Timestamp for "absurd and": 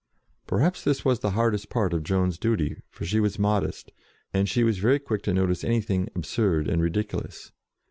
6.15-6.81